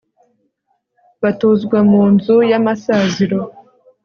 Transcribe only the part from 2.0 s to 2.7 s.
nzu y